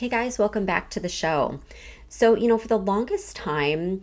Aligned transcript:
Hey 0.00 0.08
guys, 0.08 0.38
welcome 0.38 0.64
back 0.64 0.88
to 0.92 1.00
the 1.00 1.10
show. 1.10 1.60
So, 2.08 2.34
you 2.34 2.48
know, 2.48 2.56
for 2.56 2.68
the 2.68 2.78
longest 2.78 3.36
time, 3.36 4.00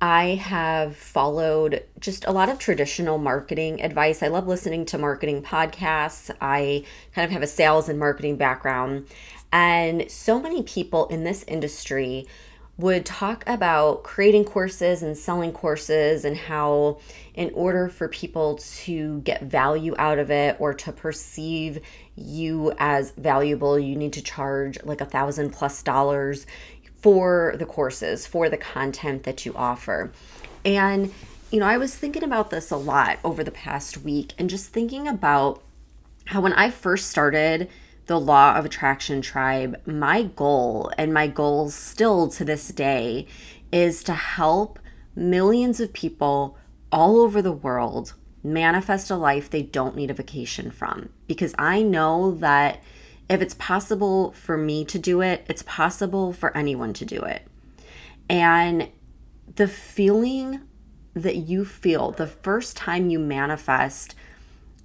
I 0.00 0.30
have 0.30 0.96
followed 0.96 1.84
just 2.00 2.24
a 2.24 2.32
lot 2.32 2.48
of 2.48 2.58
traditional 2.58 3.16
marketing 3.16 3.80
advice. 3.80 4.24
I 4.24 4.26
love 4.26 4.48
listening 4.48 4.86
to 4.86 4.98
marketing 4.98 5.44
podcasts. 5.44 6.34
I 6.40 6.82
kind 7.14 7.24
of 7.24 7.30
have 7.30 7.44
a 7.44 7.46
sales 7.46 7.88
and 7.88 7.96
marketing 7.96 8.34
background. 8.34 9.06
And 9.52 10.10
so 10.10 10.40
many 10.40 10.64
people 10.64 11.06
in 11.06 11.22
this 11.22 11.44
industry 11.44 12.26
would 12.76 13.06
talk 13.06 13.44
about 13.46 14.02
creating 14.02 14.46
courses 14.46 15.04
and 15.04 15.16
selling 15.16 15.52
courses 15.52 16.24
and 16.24 16.36
how, 16.36 16.98
in 17.34 17.52
order 17.54 17.88
for 17.88 18.08
people 18.08 18.56
to 18.56 19.20
get 19.20 19.44
value 19.44 19.94
out 19.96 20.18
of 20.18 20.32
it 20.32 20.56
or 20.58 20.74
to 20.74 20.90
perceive 20.90 21.80
you 22.16 22.72
as 22.78 23.10
valuable, 23.12 23.78
you 23.78 23.94
need 23.94 24.12
to 24.14 24.22
charge 24.22 24.78
like 24.84 25.00
a 25.00 25.06
thousand 25.06 25.50
plus 25.50 25.82
dollars 25.82 26.46
for 27.02 27.54
the 27.58 27.66
courses, 27.66 28.26
for 28.26 28.48
the 28.48 28.56
content 28.56 29.22
that 29.24 29.46
you 29.46 29.54
offer. 29.54 30.10
And, 30.64 31.12
you 31.50 31.60
know, 31.60 31.66
I 31.66 31.78
was 31.78 31.94
thinking 31.94 32.24
about 32.24 32.50
this 32.50 32.70
a 32.70 32.76
lot 32.76 33.18
over 33.22 33.44
the 33.44 33.50
past 33.50 33.98
week 33.98 34.32
and 34.38 34.50
just 34.50 34.72
thinking 34.72 35.06
about 35.06 35.62
how 36.26 36.40
when 36.40 36.54
I 36.54 36.70
first 36.70 37.08
started 37.08 37.68
the 38.06 38.18
Law 38.18 38.56
of 38.56 38.64
Attraction 38.64 39.20
Tribe, 39.20 39.80
my 39.86 40.22
goal 40.24 40.90
and 40.96 41.12
my 41.12 41.26
goal 41.26 41.70
still 41.70 42.28
to 42.28 42.44
this 42.44 42.68
day 42.68 43.26
is 43.72 44.02
to 44.04 44.14
help 44.14 44.78
millions 45.14 45.80
of 45.80 45.92
people 45.92 46.56
all 46.90 47.20
over 47.20 47.42
the 47.42 47.52
world 47.52 48.14
manifest 48.42 49.10
a 49.10 49.16
life 49.16 49.50
they 49.50 49.62
don't 49.62 49.96
need 49.96 50.10
a 50.10 50.14
vacation 50.14 50.70
from. 50.70 51.10
Because 51.26 51.54
I 51.58 51.82
know 51.82 52.32
that 52.32 52.82
if 53.28 53.40
it's 53.42 53.54
possible 53.54 54.32
for 54.32 54.56
me 54.56 54.84
to 54.84 54.98
do 54.98 55.20
it, 55.20 55.44
it's 55.48 55.62
possible 55.62 56.32
for 56.32 56.56
anyone 56.56 56.92
to 56.94 57.04
do 57.04 57.20
it. 57.22 57.46
And 58.28 58.88
the 59.56 59.68
feeling 59.68 60.62
that 61.14 61.36
you 61.36 61.64
feel 61.64 62.10
the 62.10 62.26
first 62.26 62.76
time 62.76 63.08
you 63.08 63.18
manifest 63.18 64.14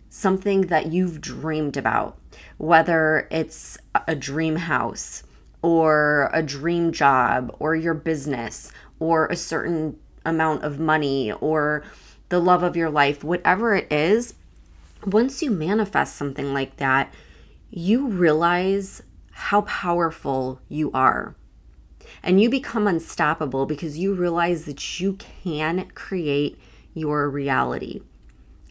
something 0.10 0.62
that 0.62 0.92
you've 0.92 1.22
dreamed 1.22 1.78
about, 1.78 2.18
whether 2.58 3.28
it's 3.32 3.78
a 4.08 4.16
dream 4.16 4.56
house 4.56 5.24
or 5.62 6.30
a 6.34 6.42
dream 6.42 6.92
job 6.92 7.56
or 7.60 7.76
your 7.76 7.94
business 7.94 8.72
or 9.00 9.28
a 9.28 9.36
certain 9.36 9.98
amount 10.26 10.64
of 10.64 10.80
money 10.80 11.32
or 11.32 11.84
the 12.30 12.40
love 12.40 12.64
of 12.64 12.76
your 12.76 12.90
life, 12.90 13.24
whatever 13.24 13.76
it 13.76 13.92
is, 13.92 14.34
once 15.06 15.42
you 15.42 15.52
manifest 15.52 16.16
something 16.16 16.54
like 16.54 16.78
that, 16.78 17.14
you 17.70 18.08
realize 18.08 19.02
how 19.32 19.62
powerful 19.62 20.60
you 20.70 20.92
are. 20.92 21.36
And 22.24 22.42
you 22.42 22.50
become 22.50 22.88
unstoppable 22.88 23.66
because 23.66 23.98
you 23.98 24.14
realize 24.14 24.66
that 24.66 25.00
you 25.00 25.14
can 25.14 25.90
create 25.96 26.60
your 26.94 27.30
reality. 27.30 28.02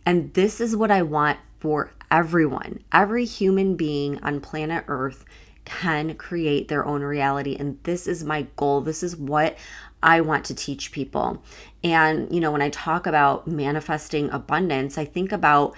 And 0.04 0.32
this 0.34 0.60
is 0.60 0.76
what 0.76 0.90
I 0.90 1.02
want 1.02 1.38
for 1.58 1.92
everyone. 2.10 2.82
Every 2.92 3.24
human 3.24 3.76
being 3.76 4.22
on 4.22 4.40
planet 4.40 4.84
Earth 4.88 5.24
can 5.64 6.14
create 6.14 6.68
their 6.68 6.84
own 6.84 7.02
reality. 7.02 7.56
And 7.58 7.78
this 7.84 8.06
is 8.06 8.24
my 8.24 8.46
goal. 8.56 8.80
This 8.80 9.02
is 9.02 9.16
what 9.16 9.56
I 10.02 10.20
want 10.20 10.44
to 10.46 10.54
teach 10.54 10.92
people. 10.92 11.42
And, 11.84 12.32
you 12.34 12.40
know, 12.40 12.50
when 12.50 12.62
I 12.62 12.70
talk 12.70 13.06
about 13.06 13.46
manifesting 13.46 14.30
abundance, 14.30 14.98
I 14.98 15.04
think 15.04 15.32
about 15.32 15.74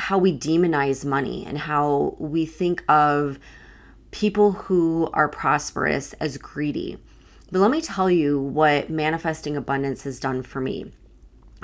how 0.00 0.18
we 0.18 0.36
demonize 0.36 1.04
money 1.04 1.44
and 1.46 1.58
how 1.58 2.16
we 2.18 2.46
think 2.46 2.82
of 2.88 3.38
people 4.10 4.52
who 4.52 5.08
are 5.12 5.28
prosperous 5.28 6.12
as 6.14 6.36
greedy. 6.38 6.98
But 7.52 7.60
let 7.60 7.70
me 7.70 7.80
tell 7.80 8.10
you 8.10 8.40
what 8.40 8.90
manifesting 8.90 9.56
abundance 9.56 10.02
has 10.04 10.20
done 10.20 10.42
for 10.42 10.60
me 10.60 10.92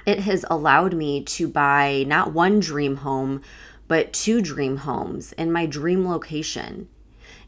it 0.04 0.20
has 0.20 0.44
allowed 0.50 0.94
me 0.94 1.22
to 1.22 1.48
buy 1.48 2.04
not 2.06 2.32
one 2.32 2.60
dream 2.60 2.96
home, 2.96 3.42
but 3.88 4.12
two 4.12 4.40
dream 4.40 4.78
homes 4.78 5.32
in 5.32 5.50
my 5.50 5.66
dream 5.66 6.08
location. 6.08 6.88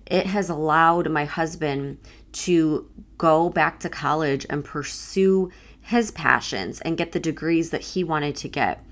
It 0.06 0.26
has 0.26 0.48
allowed 0.48 1.10
my 1.10 1.24
husband 1.24 1.98
to 2.32 2.90
go 3.16 3.50
back 3.50 3.80
to 3.80 3.88
college 3.88 4.46
and 4.50 4.64
pursue 4.64 5.50
his 5.80 6.10
passions 6.10 6.80
and 6.80 6.96
get 6.96 7.12
the 7.12 7.20
degrees 7.20 7.70
that 7.70 7.82
he 7.82 8.04
wanted 8.04 8.36
to 8.36 8.48
get. 8.48 8.84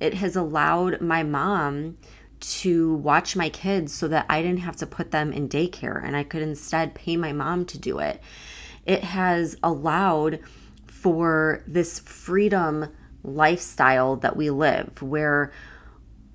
It 0.00 0.14
has 0.14 0.36
allowed 0.36 1.00
my 1.00 1.22
mom 1.22 1.98
to 2.40 2.94
watch 2.94 3.34
my 3.34 3.48
kids 3.48 3.92
so 3.92 4.06
that 4.08 4.26
I 4.28 4.42
didn't 4.42 4.60
have 4.60 4.76
to 4.76 4.86
put 4.86 5.10
them 5.10 5.32
in 5.32 5.48
daycare 5.48 6.02
and 6.02 6.16
I 6.16 6.22
could 6.22 6.42
instead 6.42 6.94
pay 6.94 7.16
my 7.16 7.32
mom 7.32 7.64
to 7.66 7.78
do 7.78 7.98
it. 7.98 8.20
It 8.86 9.04
has 9.04 9.56
allowed 9.62 10.38
for 10.86 11.64
this 11.66 11.98
freedom 11.98 12.88
lifestyle 13.24 14.16
that 14.16 14.36
we 14.36 14.50
live 14.50 15.02
where 15.02 15.52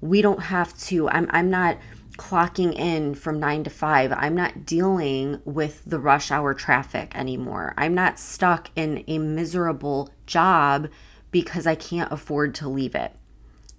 we 0.01 0.21
don't 0.21 0.43
have 0.43 0.77
to 0.77 1.09
I'm 1.09 1.27
I'm 1.31 1.49
not 1.49 1.77
clocking 2.17 2.77
in 2.77 3.15
from 3.15 3.39
9 3.39 3.63
to 3.63 3.69
5. 3.69 4.11
I'm 4.11 4.35
not 4.35 4.65
dealing 4.65 5.41
with 5.45 5.81
the 5.85 5.99
rush 5.99 6.29
hour 6.29 6.53
traffic 6.53 7.15
anymore. 7.15 7.73
I'm 7.75 7.95
not 7.95 8.19
stuck 8.19 8.69
in 8.75 9.03
a 9.07 9.17
miserable 9.17 10.11
job 10.27 10.89
because 11.31 11.65
I 11.65 11.75
can't 11.75 12.11
afford 12.11 12.53
to 12.55 12.69
leave 12.69 12.93
it. 12.93 13.13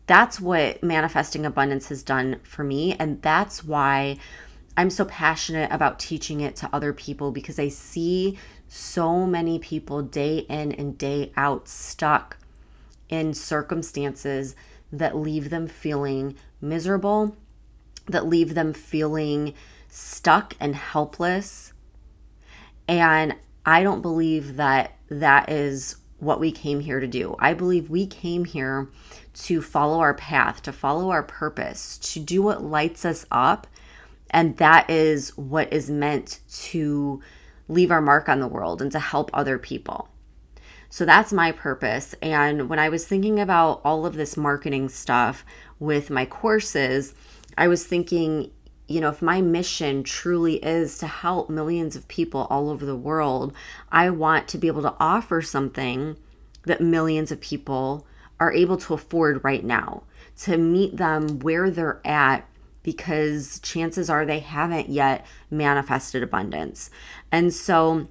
That's 0.06 0.40
what 0.40 0.82
manifesting 0.82 1.46
abundance 1.46 1.88
has 1.88 2.02
done 2.02 2.40
for 2.42 2.62
me 2.62 2.94
and 2.94 3.22
that's 3.22 3.64
why 3.64 4.18
I'm 4.76 4.90
so 4.90 5.04
passionate 5.04 5.70
about 5.70 6.00
teaching 6.00 6.40
it 6.40 6.56
to 6.56 6.70
other 6.72 6.92
people 6.92 7.30
because 7.30 7.58
I 7.58 7.68
see 7.68 8.38
so 8.66 9.24
many 9.24 9.58
people 9.58 10.02
day 10.02 10.38
in 10.38 10.72
and 10.72 10.98
day 10.98 11.32
out 11.36 11.68
stuck 11.68 12.38
in 13.08 13.34
circumstances 13.34 14.56
that 14.92 15.16
leave 15.16 15.50
them 15.50 15.68
feeling 15.68 16.34
miserable, 16.60 17.36
that 18.08 18.26
leave 18.26 18.54
them 18.54 18.72
feeling 18.72 19.54
stuck 19.88 20.54
and 20.58 20.74
helpless. 20.74 21.72
And 22.88 23.36
I 23.64 23.82
don't 23.82 24.02
believe 24.02 24.56
that 24.56 24.96
that 25.08 25.50
is 25.50 25.96
what 26.24 26.40
we 26.40 26.50
came 26.50 26.80
here 26.80 27.00
to 27.00 27.06
do. 27.06 27.36
I 27.38 27.54
believe 27.54 27.90
we 27.90 28.06
came 28.06 28.44
here 28.44 28.88
to 29.34 29.60
follow 29.60 30.00
our 30.00 30.14
path, 30.14 30.62
to 30.62 30.72
follow 30.72 31.10
our 31.10 31.22
purpose, 31.22 31.98
to 31.98 32.20
do 32.20 32.42
what 32.42 32.62
lights 32.62 33.04
us 33.04 33.26
up. 33.30 33.66
And 34.30 34.56
that 34.56 34.88
is 34.90 35.36
what 35.36 35.72
is 35.72 35.90
meant 35.90 36.40
to 36.48 37.20
leave 37.68 37.90
our 37.90 38.00
mark 38.00 38.28
on 38.28 38.40
the 38.40 38.48
world 38.48 38.82
and 38.82 38.90
to 38.92 38.98
help 38.98 39.30
other 39.32 39.58
people. 39.58 40.08
So 40.90 41.04
that's 41.04 41.32
my 41.32 41.50
purpose. 41.50 42.14
And 42.22 42.68
when 42.68 42.78
I 42.78 42.88
was 42.88 43.06
thinking 43.06 43.40
about 43.40 43.80
all 43.84 44.06
of 44.06 44.14
this 44.14 44.36
marketing 44.36 44.88
stuff 44.88 45.44
with 45.80 46.10
my 46.10 46.24
courses, 46.24 47.14
I 47.58 47.68
was 47.68 47.84
thinking, 47.84 48.50
you 48.86 49.00
know, 49.00 49.08
if 49.08 49.22
my 49.22 49.40
mission 49.40 50.02
truly 50.02 50.56
is 50.56 50.98
to 50.98 51.06
help 51.06 51.50
millions 51.50 51.96
of 51.96 52.06
people 52.06 52.46
all 52.50 52.70
over 52.70 52.86
the 52.86 52.94
world, 52.94 53.54
I 53.90 54.10
want 54.10 54.46
to 54.48 54.58
be 54.58 54.68
able 54.68 54.82
to 54.82 54.94
offer 55.00 55.42
something 55.42 56.16
that 56.66 56.80
millions 56.80 57.30
of 57.30 57.40
people 57.40 58.06
are 58.40 58.52
able 58.52 58.76
to 58.76 58.94
afford 58.94 59.42
right 59.44 59.64
now, 59.64 60.02
to 60.40 60.56
meet 60.56 60.96
them 60.96 61.38
where 61.40 61.70
they're 61.70 62.00
at 62.04 62.46
because 62.82 63.58
chances 63.60 64.10
are 64.10 64.26
they 64.26 64.40
haven't 64.40 64.88
yet 64.88 65.24
manifested 65.50 66.22
abundance. 66.22 66.90
And 67.32 67.52
so 67.52 68.08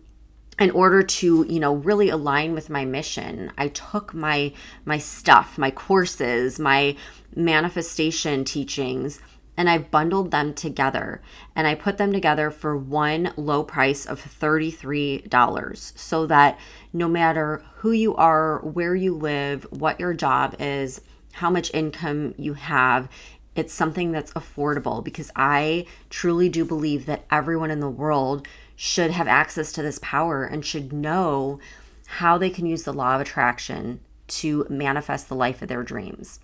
in 0.59 0.71
order 0.71 1.01
to 1.01 1.45
you 1.49 1.59
know 1.59 1.75
really 1.75 2.09
align 2.09 2.53
with 2.53 2.69
my 2.69 2.85
mission 2.85 3.51
i 3.57 3.67
took 3.69 4.13
my 4.13 4.53
my 4.85 4.99
stuff 4.99 5.57
my 5.57 5.71
courses 5.71 6.59
my 6.59 6.95
manifestation 7.35 8.45
teachings 8.45 9.19
and 9.55 9.69
i 9.69 9.77
bundled 9.77 10.31
them 10.31 10.53
together 10.53 11.21
and 11.55 11.67
i 11.67 11.75
put 11.75 11.97
them 11.97 12.11
together 12.11 12.49
for 12.49 12.75
one 12.75 13.33
low 13.37 13.63
price 13.63 14.05
of 14.05 14.21
$33 14.21 15.97
so 15.97 16.25
that 16.25 16.59
no 16.91 17.07
matter 17.07 17.63
who 17.77 17.91
you 17.91 18.15
are 18.15 18.59
where 18.59 18.95
you 18.95 19.15
live 19.15 19.65
what 19.69 19.99
your 19.99 20.13
job 20.13 20.55
is 20.59 21.01
how 21.33 21.49
much 21.49 21.73
income 21.73 22.33
you 22.37 22.53
have 22.53 23.09
it's 23.55 23.73
something 23.73 24.11
that's 24.11 24.33
affordable 24.33 25.03
because 25.03 25.31
I 25.35 25.85
truly 26.09 26.49
do 26.49 26.65
believe 26.65 27.05
that 27.05 27.25
everyone 27.29 27.71
in 27.71 27.79
the 27.79 27.89
world 27.89 28.47
should 28.75 29.11
have 29.11 29.27
access 29.27 29.71
to 29.73 29.81
this 29.83 29.99
power 30.01 30.43
and 30.43 30.65
should 30.65 30.91
know 30.91 31.59
how 32.07 32.37
they 32.37 32.49
can 32.49 32.65
use 32.65 32.83
the 32.83 32.93
law 32.93 33.15
of 33.15 33.21
attraction 33.21 33.99
to 34.27 34.65
manifest 34.69 35.29
the 35.29 35.35
life 35.35 35.61
of 35.61 35.67
their 35.67 35.83
dreams. 35.83 36.39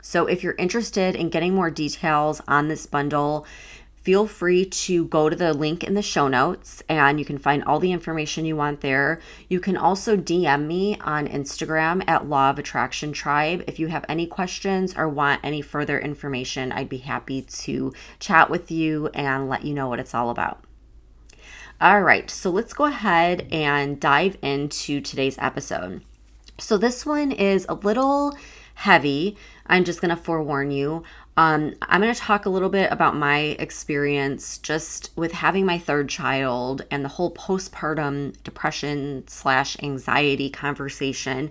So, 0.00 0.26
if 0.26 0.42
you're 0.42 0.54
interested 0.54 1.16
in 1.16 1.28
getting 1.28 1.54
more 1.54 1.70
details 1.70 2.40
on 2.46 2.68
this 2.68 2.86
bundle, 2.86 3.46
feel 4.08 4.26
free 4.26 4.64
to 4.64 5.04
go 5.06 5.28
to 5.28 5.36
the 5.36 5.52
link 5.52 5.84
in 5.84 5.92
the 5.92 6.00
show 6.00 6.28
notes 6.28 6.82
and 6.88 7.18
you 7.18 7.26
can 7.26 7.36
find 7.36 7.62
all 7.64 7.78
the 7.78 7.92
information 7.92 8.46
you 8.46 8.56
want 8.56 8.80
there. 8.80 9.20
You 9.48 9.60
can 9.60 9.76
also 9.76 10.16
DM 10.16 10.66
me 10.66 10.96
on 11.00 11.28
Instagram 11.28 12.02
at 12.08 12.26
Law 12.26 12.48
of 12.48 12.58
Attraction 12.58 13.12
Tribe. 13.12 13.64
If 13.66 13.78
you 13.78 13.88
have 13.88 14.06
any 14.08 14.26
questions 14.26 14.94
or 14.96 15.08
want 15.08 15.40
any 15.44 15.60
further 15.60 15.98
information, 15.98 16.72
I'd 16.72 16.88
be 16.88 16.98
happy 16.98 17.42
to 17.42 17.92
chat 18.18 18.48
with 18.48 18.70
you 18.70 19.08
and 19.08 19.48
let 19.48 19.64
you 19.64 19.74
know 19.74 19.88
what 19.88 20.00
it's 20.00 20.14
all 20.14 20.30
about. 20.30 20.64
All 21.80 22.02
right, 22.02 22.30
so 22.30 22.50
let's 22.50 22.72
go 22.72 22.86
ahead 22.86 23.46
and 23.52 24.00
dive 24.00 24.36
into 24.42 25.00
today's 25.00 25.36
episode. 25.38 26.02
So, 26.58 26.76
this 26.76 27.06
one 27.06 27.30
is 27.30 27.66
a 27.68 27.74
little 27.74 28.36
heavy. 28.78 29.36
I'm 29.66 29.82
just 29.82 30.00
going 30.00 30.16
to 30.16 30.22
forewarn 30.22 30.70
you. 30.70 31.02
Um, 31.36 31.74
I'm 31.82 32.00
going 32.00 32.14
to 32.14 32.20
talk 32.20 32.46
a 32.46 32.50
little 32.50 32.68
bit 32.68 32.92
about 32.92 33.16
my 33.16 33.56
experience 33.58 34.58
just 34.58 35.10
with 35.16 35.32
having 35.32 35.66
my 35.66 35.78
third 35.78 36.08
child 36.08 36.82
and 36.88 37.04
the 37.04 37.08
whole 37.08 37.34
postpartum 37.34 38.40
depression 38.44 39.24
slash 39.26 39.76
anxiety 39.82 40.48
conversation. 40.48 41.50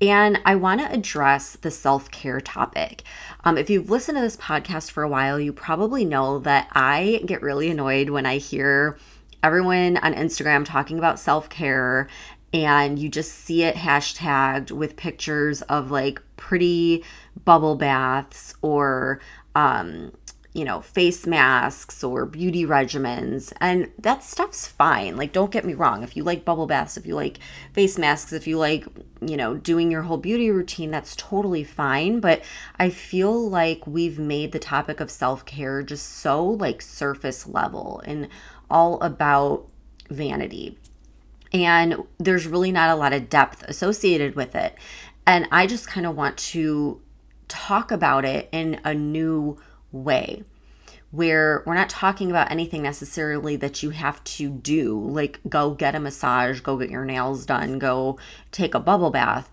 And 0.00 0.40
I 0.44 0.56
want 0.56 0.80
to 0.80 0.92
address 0.92 1.54
the 1.54 1.70
self 1.70 2.10
care 2.10 2.40
topic. 2.40 3.04
Um, 3.44 3.56
if 3.56 3.70
you've 3.70 3.88
listened 3.88 4.18
to 4.18 4.22
this 4.22 4.36
podcast 4.36 4.90
for 4.90 5.04
a 5.04 5.08
while, 5.08 5.38
you 5.38 5.52
probably 5.52 6.04
know 6.04 6.40
that 6.40 6.68
I 6.72 7.22
get 7.24 7.42
really 7.42 7.70
annoyed 7.70 8.10
when 8.10 8.26
I 8.26 8.38
hear 8.38 8.98
everyone 9.42 9.96
on 9.98 10.14
Instagram 10.14 10.64
talking 10.64 10.98
about 10.98 11.20
self 11.20 11.48
care 11.48 12.08
and 12.64 12.98
you 12.98 13.08
just 13.08 13.32
see 13.32 13.62
it 13.64 13.76
hashtagged 13.76 14.70
with 14.70 14.96
pictures 14.96 15.62
of 15.62 15.90
like 15.90 16.20
pretty 16.36 17.04
bubble 17.44 17.76
baths 17.76 18.54
or 18.62 19.20
um, 19.54 20.12
you 20.56 20.64
know, 20.64 20.80
face 20.80 21.26
masks 21.26 22.02
or 22.02 22.24
beauty 22.24 22.64
regimens. 22.64 23.52
And 23.60 23.90
that 23.98 24.22
stuff's 24.22 24.66
fine. 24.66 25.18
Like, 25.18 25.34
don't 25.34 25.50
get 25.50 25.66
me 25.66 25.74
wrong. 25.74 26.02
If 26.02 26.16
you 26.16 26.24
like 26.24 26.46
bubble 26.46 26.66
baths, 26.66 26.96
if 26.96 27.04
you 27.04 27.14
like 27.14 27.40
face 27.74 27.98
masks, 27.98 28.32
if 28.32 28.46
you 28.46 28.56
like, 28.56 28.86
you 29.20 29.36
know, 29.36 29.54
doing 29.54 29.90
your 29.90 30.00
whole 30.00 30.16
beauty 30.16 30.50
routine, 30.50 30.90
that's 30.90 31.14
totally 31.14 31.62
fine. 31.62 32.20
But 32.20 32.42
I 32.78 32.88
feel 32.88 33.50
like 33.50 33.86
we've 33.86 34.18
made 34.18 34.52
the 34.52 34.58
topic 34.58 34.98
of 34.98 35.10
self 35.10 35.44
care 35.44 35.82
just 35.82 36.06
so 36.06 36.42
like 36.42 36.80
surface 36.80 37.46
level 37.46 38.00
and 38.06 38.26
all 38.70 38.98
about 39.02 39.68
vanity. 40.08 40.78
And 41.64 42.04
there's 42.18 42.46
really 42.46 42.72
not 42.72 42.90
a 42.90 42.96
lot 42.96 43.12
of 43.12 43.28
depth 43.28 43.62
associated 43.64 44.34
with 44.34 44.54
it. 44.54 44.76
And 45.26 45.48
I 45.50 45.66
just 45.66 45.88
kind 45.88 46.06
of 46.06 46.16
want 46.16 46.36
to 46.38 47.00
talk 47.48 47.90
about 47.90 48.24
it 48.24 48.48
in 48.52 48.80
a 48.84 48.94
new 48.94 49.58
way 49.92 50.44
where 51.10 51.62
we're 51.64 51.74
not 51.74 51.88
talking 51.88 52.30
about 52.30 52.50
anything 52.50 52.82
necessarily 52.82 53.56
that 53.56 53.82
you 53.82 53.90
have 53.90 54.22
to 54.24 54.50
do, 54.50 55.00
like 55.00 55.40
go 55.48 55.70
get 55.70 55.94
a 55.94 56.00
massage, 56.00 56.60
go 56.60 56.76
get 56.76 56.90
your 56.90 57.04
nails 57.04 57.46
done, 57.46 57.78
go 57.78 58.18
take 58.50 58.74
a 58.74 58.80
bubble 58.80 59.10
bath. 59.10 59.50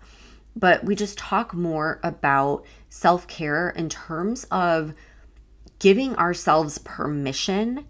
But 0.56 0.84
we 0.84 0.94
just 0.94 1.18
talk 1.18 1.54
more 1.54 2.00
about 2.02 2.64
self 2.88 3.26
care 3.26 3.70
in 3.70 3.88
terms 3.88 4.44
of 4.50 4.94
giving 5.78 6.14
ourselves 6.16 6.78
permission 6.78 7.86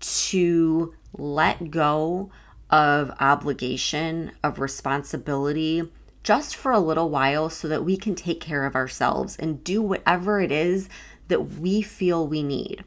to 0.00 0.94
let 1.16 1.70
go 1.70 2.30
of 2.70 3.12
obligation, 3.20 4.32
of 4.42 4.58
responsibility, 4.58 5.90
just 6.22 6.56
for 6.56 6.72
a 6.72 6.80
little 6.80 7.08
while 7.08 7.48
so 7.48 7.68
that 7.68 7.84
we 7.84 7.96
can 7.96 8.14
take 8.14 8.40
care 8.40 8.66
of 8.66 8.74
ourselves 8.74 9.36
and 9.36 9.62
do 9.62 9.80
whatever 9.80 10.40
it 10.40 10.50
is 10.50 10.88
that 11.28 11.58
we 11.58 11.82
feel 11.82 12.26
we 12.26 12.42
need. 12.42 12.82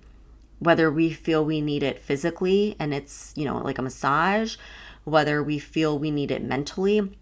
Whether 0.59 0.91
we 0.91 1.11
feel 1.11 1.45
we 1.45 1.61
need 1.61 1.83
it 1.83 1.99
physically 1.99 2.75
and 2.79 2.93
it's, 2.93 3.31
you 3.37 3.45
know, 3.45 3.57
like 3.59 3.77
a 3.77 3.81
massage, 3.81 4.57
whether 5.05 5.41
we 5.41 5.57
feel 5.57 5.97
we 5.97 6.11
need 6.11 6.31
it 6.31 6.43
mentally, 6.43 7.15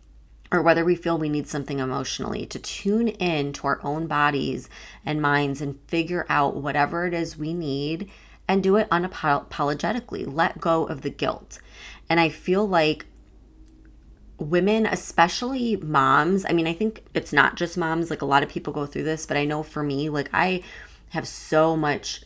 or 0.51 0.61
whether 0.61 0.83
we 0.83 0.95
feel 0.95 1.17
we 1.17 1.29
need 1.29 1.47
something 1.47 1.79
emotionally 1.79 2.45
to 2.47 2.57
tune 2.57 3.09
in 3.09 3.53
to 3.53 3.67
our 3.67 3.79
own 3.83 4.07
bodies 4.07 4.69
and 5.05 5.21
minds 5.21 5.61
and 5.61 5.79
figure 5.87 6.25
out 6.29 6.55
whatever 6.55 7.05
it 7.05 7.13
is 7.13 7.37
we 7.37 7.53
need 7.53 8.09
and 8.47 8.63
do 8.63 8.77
it 8.77 8.89
unapologetically. 8.89 10.25
Let 10.25 10.61
go 10.61 10.85
of 10.85 11.01
the 11.01 11.09
guilt. 11.09 11.59
And 12.09 12.19
I 12.19 12.29
feel 12.29 12.67
like 12.67 13.05
women, 14.39 14.85
especially 14.85 15.75
moms, 15.77 16.45
I 16.47 16.53
mean, 16.53 16.67
I 16.67 16.73
think 16.73 17.03
it's 17.13 17.33
not 17.33 17.55
just 17.55 17.77
moms, 17.77 18.09
like 18.09 18.21
a 18.21 18.25
lot 18.25 18.43
of 18.43 18.49
people 18.49 18.73
go 18.73 18.85
through 18.85 19.03
this, 19.03 19.25
but 19.25 19.37
I 19.37 19.45
know 19.45 19.63
for 19.63 19.83
me, 19.83 20.09
like 20.09 20.29
I 20.33 20.63
have 21.09 21.27
so 21.27 21.75
much 21.75 22.23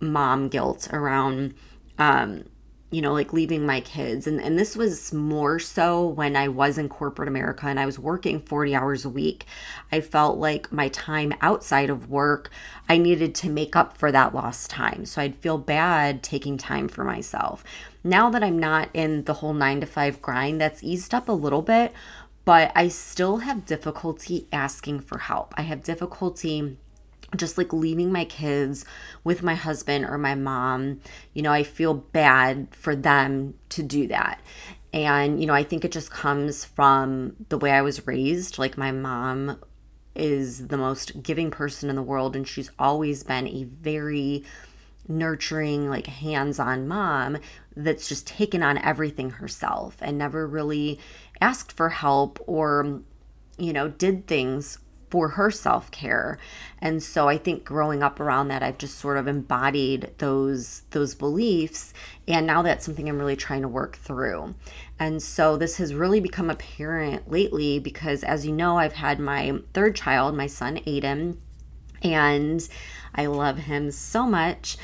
mom 0.00 0.48
guilt 0.48 0.88
around 0.92 1.54
um 1.98 2.44
you 2.90 3.00
know 3.00 3.12
like 3.12 3.32
leaving 3.32 3.66
my 3.66 3.80
kids. 3.80 4.26
And 4.26 4.40
and 4.40 4.58
this 4.58 4.76
was 4.76 5.12
more 5.12 5.58
so 5.58 6.06
when 6.06 6.36
I 6.36 6.48
was 6.48 6.78
in 6.78 6.88
corporate 6.88 7.28
America 7.28 7.66
and 7.66 7.80
I 7.80 7.86
was 7.86 7.98
working 7.98 8.40
40 8.40 8.74
hours 8.74 9.04
a 9.04 9.10
week. 9.10 9.44
I 9.90 10.00
felt 10.00 10.38
like 10.38 10.72
my 10.72 10.88
time 10.88 11.32
outside 11.40 11.90
of 11.90 12.08
work 12.08 12.50
I 12.88 12.96
needed 12.96 13.34
to 13.36 13.50
make 13.50 13.74
up 13.74 13.96
for 13.96 14.12
that 14.12 14.34
lost 14.34 14.70
time. 14.70 15.04
So 15.04 15.20
I'd 15.20 15.36
feel 15.36 15.58
bad 15.58 16.22
taking 16.22 16.56
time 16.58 16.88
for 16.88 17.02
myself 17.02 17.64
now 18.06 18.30
that 18.30 18.42
I'm 18.42 18.58
not 18.58 18.88
in 18.94 19.24
the 19.24 19.34
whole 19.34 19.54
9 19.54 19.80
to 19.80 19.86
5 19.86 20.22
grind 20.22 20.60
that's 20.60 20.82
eased 20.82 21.12
up 21.12 21.28
a 21.28 21.32
little 21.32 21.62
bit 21.62 21.92
but 22.44 22.70
I 22.74 22.88
still 22.88 23.38
have 23.38 23.66
difficulty 23.66 24.46
asking 24.52 25.00
for 25.00 25.18
help 25.18 25.54
I 25.56 25.62
have 25.62 25.82
difficulty 25.82 26.76
just 27.34 27.58
like 27.58 27.72
leaving 27.72 28.12
my 28.12 28.24
kids 28.24 28.84
with 29.24 29.42
my 29.42 29.54
husband 29.54 30.04
or 30.04 30.18
my 30.18 30.34
mom, 30.34 31.00
you 31.34 31.42
know, 31.42 31.52
I 31.52 31.62
feel 31.62 31.94
bad 31.94 32.68
for 32.70 32.94
them 32.94 33.54
to 33.70 33.82
do 33.82 34.06
that. 34.08 34.40
And, 34.92 35.40
you 35.40 35.46
know, 35.46 35.54
I 35.54 35.64
think 35.64 35.84
it 35.84 35.92
just 35.92 36.10
comes 36.10 36.64
from 36.64 37.34
the 37.48 37.58
way 37.58 37.72
I 37.72 37.82
was 37.82 38.06
raised. 38.06 38.58
Like, 38.58 38.78
my 38.78 38.92
mom 38.92 39.60
is 40.14 40.68
the 40.68 40.78
most 40.78 41.22
giving 41.22 41.50
person 41.50 41.90
in 41.90 41.96
the 41.96 42.02
world, 42.02 42.34
and 42.36 42.46
she's 42.46 42.70
always 42.78 43.22
been 43.22 43.46
a 43.46 43.64
very 43.64 44.44
nurturing, 45.08 45.88
like 45.88 46.06
hands 46.06 46.58
on 46.58 46.88
mom 46.88 47.38
that's 47.76 48.08
just 48.08 48.26
taken 48.26 48.62
on 48.62 48.78
everything 48.78 49.30
herself 49.30 49.96
and 50.00 50.16
never 50.16 50.46
really 50.46 50.98
asked 51.40 51.72
for 51.72 51.90
help 51.90 52.38
or, 52.46 53.02
you 53.58 53.72
know, 53.72 53.88
did 53.88 54.26
things 54.26 54.78
for 55.10 55.30
her 55.30 55.50
self 55.50 55.90
care. 55.90 56.38
And 56.80 57.02
so 57.02 57.28
I 57.28 57.38
think 57.38 57.64
growing 57.64 58.02
up 58.02 58.20
around 58.20 58.48
that, 58.48 58.62
I've 58.62 58.78
just 58.78 58.98
sort 58.98 59.16
of 59.16 59.28
embodied 59.28 60.12
those 60.18 60.82
those 60.90 61.14
beliefs, 61.14 61.92
and 62.26 62.46
now 62.46 62.62
that's 62.62 62.84
something 62.84 63.08
I'm 63.08 63.18
really 63.18 63.36
trying 63.36 63.62
to 63.62 63.68
work 63.68 63.96
through. 63.96 64.54
And 64.98 65.22
so 65.22 65.56
this 65.56 65.76
has 65.76 65.94
really 65.94 66.20
become 66.20 66.50
apparent 66.50 67.30
lately 67.30 67.78
because, 67.78 68.24
as 68.24 68.46
you 68.46 68.52
know, 68.52 68.78
I've 68.78 68.94
had 68.94 69.18
my 69.18 69.58
third 69.72 69.94
child, 69.96 70.36
my 70.36 70.46
son 70.46 70.78
Aiden, 70.86 71.36
and 72.02 72.68
I 73.16 73.26
love 73.26 73.58
him 73.58 73.90
so 73.90 74.26
much. 74.26 74.76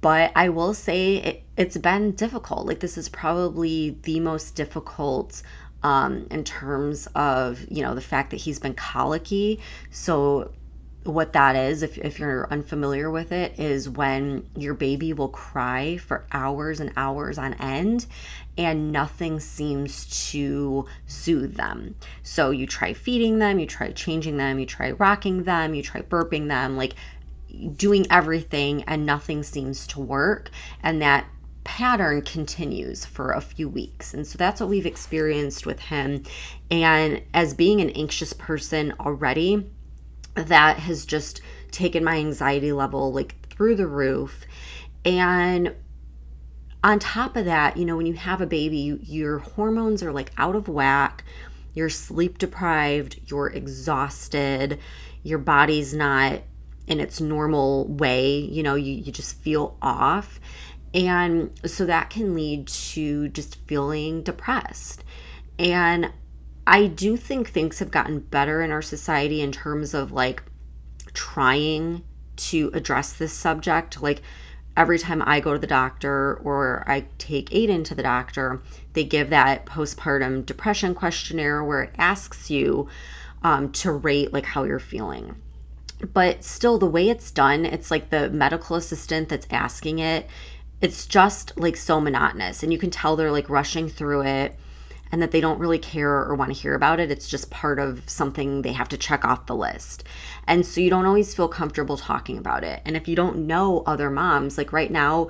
But 0.00 0.32
I 0.34 0.48
will 0.48 0.72
say 0.72 1.16
it, 1.16 1.42
it's 1.56 1.76
been 1.76 2.12
difficult. 2.12 2.66
Like, 2.66 2.80
this 2.80 2.96
is 2.96 3.10
probably 3.10 3.98
the 4.02 4.18
most 4.20 4.54
difficult 4.54 5.42
um, 5.82 6.26
in 6.30 6.44
terms 6.44 7.06
of 7.14 7.64
you 7.70 7.82
know 7.82 7.94
the 7.94 8.00
fact 8.00 8.30
that 8.30 8.36
he's 8.36 8.58
been 8.58 8.74
colicky 8.74 9.60
so 9.90 10.52
what 11.04 11.32
that 11.32 11.56
is 11.56 11.82
if, 11.82 11.96
if 11.96 12.18
you're 12.18 12.46
unfamiliar 12.52 13.10
with 13.10 13.32
it 13.32 13.58
is 13.58 13.88
when 13.88 14.46
your 14.54 14.74
baby 14.74 15.14
will 15.14 15.30
cry 15.30 15.96
for 15.96 16.26
hours 16.30 16.78
and 16.78 16.92
hours 16.96 17.38
on 17.38 17.54
end 17.54 18.04
and 18.58 18.92
nothing 18.92 19.40
seems 19.40 20.30
to 20.30 20.84
soothe 21.06 21.54
them 21.54 21.94
so 22.22 22.50
you 22.50 22.66
try 22.66 22.92
feeding 22.92 23.38
them 23.38 23.58
you 23.58 23.66
try 23.66 23.90
changing 23.92 24.36
them 24.36 24.58
you 24.58 24.66
try 24.66 24.90
rocking 24.90 25.44
them 25.44 25.74
you 25.74 25.82
try 25.82 26.02
burping 26.02 26.48
them 26.48 26.76
like 26.76 26.94
doing 27.76 28.06
everything 28.10 28.82
and 28.84 29.04
nothing 29.04 29.42
seems 29.42 29.86
to 29.88 30.00
work 30.00 30.50
and 30.82 31.00
that 31.02 31.26
pattern 31.64 32.22
continues 32.22 33.04
for 33.04 33.32
a 33.32 33.40
few 33.40 33.68
weeks. 33.68 34.14
And 34.14 34.26
so 34.26 34.38
that's 34.38 34.60
what 34.60 34.70
we've 34.70 34.86
experienced 34.86 35.66
with 35.66 35.78
him. 35.78 36.24
And 36.70 37.22
as 37.34 37.54
being 37.54 37.80
an 37.80 37.90
anxious 37.90 38.32
person 38.32 38.94
already, 38.98 39.70
that 40.34 40.78
has 40.78 41.04
just 41.04 41.40
taken 41.70 42.02
my 42.02 42.16
anxiety 42.16 42.72
level 42.72 43.12
like 43.12 43.48
through 43.50 43.76
the 43.76 43.86
roof. 43.86 44.46
And 45.04 45.74
on 46.82 46.98
top 46.98 47.36
of 47.36 47.44
that, 47.44 47.76
you 47.76 47.84
know, 47.84 47.96
when 47.96 48.06
you 48.06 48.14
have 48.14 48.40
a 48.40 48.46
baby, 48.46 48.78
you, 48.78 48.98
your 49.02 49.38
hormones 49.38 50.02
are 50.02 50.12
like 50.12 50.32
out 50.38 50.56
of 50.56 50.68
whack, 50.68 51.24
you're 51.74 51.90
sleep 51.90 52.38
deprived, 52.38 53.20
you're 53.26 53.48
exhausted, 53.48 54.78
your 55.22 55.38
body's 55.38 55.94
not 55.94 56.40
in 56.86 57.00
its 57.00 57.20
normal 57.20 57.86
way. 57.86 58.38
You 58.38 58.62
know, 58.62 58.74
you, 58.74 58.92
you 58.92 59.12
just 59.12 59.36
feel 59.36 59.76
off. 59.80 60.40
And 60.92 61.52
so 61.64 61.86
that 61.86 62.10
can 62.10 62.34
lead 62.34 62.66
to 62.66 63.28
just 63.28 63.56
feeling 63.66 64.22
depressed. 64.22 65.04
And 65.58 66.12
I 66.66 66.86
do 66.86 67.16
think 67.16 67.48
things 67.48 67.78
have 67.78 67.90
gotten 67.90 68.20
better 68.20 68.62
in 68.62 68.70
our 68.70 68.82
society 68.82 69.40
in 69.40 69.52
terms 69.52 69.94
of 69.94 70.12
like 70.12 70.42
trying 71.14 72.04
to 72.36 72.70
address 72.74 73.12
this 73.12 73.32
subject. 73.32 74.02
Like 74.02 74.22
every 74.76 74.98
time 74.98 75.22
I 75.24 75.40
go 75.40 75.52
to 75.52 75.58
the 75.58 75.66
doctor 75.66 76.34
or 76.42 76.84
I 76.86 77.06
take 77.18 77.50
Aiden 77.50 77.84
to 77.84 77.94
the 77.94 78.02
doctor, 78.02 78.62
they 78.94 79.04
give 79.04 79.30
that 79.30 79.66
postpartum 79.66 80.46
depression 80.46 80.94
questionnaire 80.94 81.62
where 81.62 81.82
it 81.82 81.94
asks 81.98 82.50
you 82.50 82.88
um, 83.42 83.72
to 83.72 83.92
rate 83.92 84.32
like 84.32 84.46
how 84.46 84.64
you're 84.64 84.78
feeling. 84.78 85.36
But 86.00 86.44
still, 86.44 86.78
the 86.78 86.86
way 86.86 87.08
it's 87.08 87.30
done, 87.30 87.66
it's 87.66 87.90
like 87.90 88.10
the 88.10 88.30
medical 88.30 88.76
assistant 88.76 89.28
that's 89.28 89.46
asking 89.50 89.98
it. 89.98 90.26
It's 90.80 91.06
just 91.06 91.58
like 91.58 91.76
so 91.76 92.00
monotonous, 92.00 92.62
and 92.62 92.72
you 92.72 92.78
can 92.78 92.90
tell 92.90 93.16
they're 93.16 93.30
like 93.30 93.50
rushing 93.50 93.88
through 93.88 94.22
it 94.22 94.58
and 95.12 95.20
that 95.20 95.30
they 95.30 95.40
don't 95.40 95.58
really 95.58 95.78
care 95.78 96.10
or 96.10 96.34
want 96.34 96.54
to 96.54 96.60
hear 96.60 96.74
about 96.74 97.00
it. 97.00 97.10
It's 97.10 97.28
just 97.28 97.50
part 97.50 97.78
of 97.78 98.08
something 98.08 98.62
they 98.62 98.72
have 98.72 98.88
to 98.90 98.96
check 98.96 99.24
off 99.24 99.46
the 99.46 99.56
list. 99.56 100.04
And 100.46 100.64
so 100.64 100.80
you 100.80 100.88
don't 100.88 101.06
always 101.06 101.34
feel 101.34 101.48
comfortable 101.48 101.96
talking 101.96 102.38
about 102.38 102.64
it. 102.64 102.80
And 102.84 102.96
if 102.96 103.08
you 103.08 103.16
don't 103.16 103.46
know 103.46 103.82
other 103.86 104.08
moms, 104.08 104.56
like 104.56 104.72
right 104.72 104.90
now, 104.90 105.28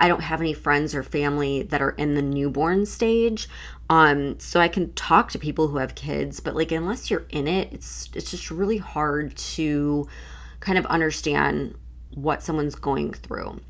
I 0.00 0.08
don't 0.08 0.22
have 0.22 0.40
any 0.40 0.54
friends 0.54 0.94
or 0.94 1.02
family 1.02 1.62
that 1.64 1.82
are 1.82 1.90
in 1.90 2.14
the 2.14 2.22
newborn 2.22 2.86
stage. 2.86 3.48
Um, 3.90 4.40
so 4.40 4.58
I 4.58 4.68
can 4.68 4.92
talk 4.94 5.30
to 5.32 5.38
people 5.38 5.68
who 5.68 5.76
have 5.76 5.94
kids, 5.94 6.40
but 6.40 6.56
like 6.56 6.72
unless 6.72 7.10
you're 7.10 7.26
in 7.28 7.46
it, 7.46 7.72
it's 7.72 8.08
it's 8.14 8.30
just 8.30 8.50
really 8.50 8.78
hard 8.78 9.36
to 9.36 10.08
kind 10.60 10.78
of 10.78 10.86
understand 10.86 11.76
what 12.14 12.42
someone's 12.42 12.74
going 12.74 13.12
through. 13.12 13.60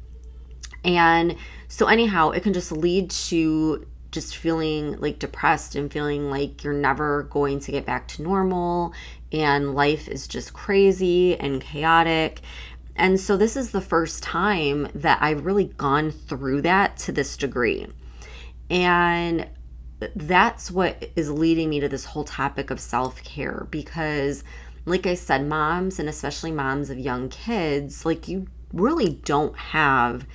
And 0.85 1.37
so 1.69 1.87
anyhow, 1.87 2.31
it 2.31 2.43
can 2.43 2.53
just 2.53 2.71
lead 2.73 3.11
to 3.11 3.87
just 4.13 4.37
feeling 4.37 4.99
like 5.01 5.19
depressed 5.19 5.75
and 5.75 5.93
feeling 5.93 6.31
like 6.31 6.65
you're 6.65 6.73
never 6.73 7.25
going 7.25 7.61
to 7.61 7.73
get 7.73 7.87
back 7.87 8.09
to 8.09 8.23
normal 8.23 8.93
and 9.33 9.75
life 9.75 10.09
is 10.09 10.27
just 10.27 10.53
crazy 10.53 11.37
and 11.39 11.61
chaotic. 11.61 12.41
And 13.00 13.19
so, 13.19 13.38
this 13.38 13.57
is 13.57 13.71
the 13.71 13.80
first 13.80 14.23
time 14.23 14.87
that 14.95 15.23
I've 15.23 15.47
really 15.47 15.64
gone 15.64 16.11
through 16.11 16.61
that 16.62 16.99
to 16.99 17.12
this 17.12 17.35
degree. 17.35 17.87
And 18.69 19.49
that's 20.14 20.71
what 20.71 21.11
is 21.16 21.30
leading 21.30 21.71
me 21.71 21.80
to 21.80 21.88
this 21.88 22.04
whole 22.04 22.25
topic 22.25 22.71
of 22.71 22.78
self 22.78 23.25
care 23.25 23.66
because, 23.71 24.45
like 24.85 25.07
I 25.07 25.14
said, 25.14 25.47
moms 25.47 25.99
and 25.99 26.11
especially 26.11 26.52
moms 26.52 26.90
of 26.90 26.99
young 26.99 27.30
kids, 27.30 28.04
like 28.04 28.28
you 28.28 28.49
really 28.71 29.14
don't 29.25 29.57
have 29.57 30.26